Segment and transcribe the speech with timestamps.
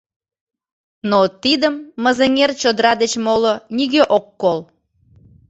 [1.09, 4.59] Но тидым Мызеҥер чодыра деч моло нигӧ ок кол.